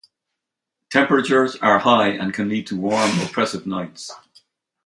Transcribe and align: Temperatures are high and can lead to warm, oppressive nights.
Temperatures 0.89 1.57
are 1.57 1.77
high 1.77 2.07
and 2.07 2.33
can 2.33 2.49
lead 2.49 2.65
to 2.65 2.75
warm, 2.75 3.19
oppressive 3.19 3.67
nights. 3.67 4.11